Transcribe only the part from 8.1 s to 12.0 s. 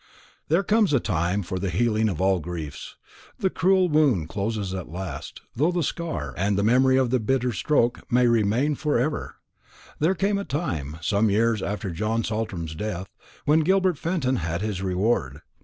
may remain for ever. There came a time some years after